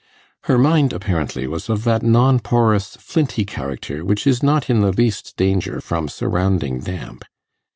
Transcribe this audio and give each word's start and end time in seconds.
Her 0.45 0.57
mind, 0.57 0.93
apparently, 0.93 1.45
was 1.45 1.69
of 1.69 1.83
that 1.83 2.01
non 2.01 2.39
porous 2.39 2.95
flinty 2.99 3.45
character 3.45 4.03
which 4.03 4.25
is 4.25 4.41
not 4.41 4.67
in 4.67 4.79
the 4.79 4.91
least 4.91 5.37
danger 5.37 5.79
from 5.79 6.09
surrounding 6.09 6.79
damp. 6.79 7.23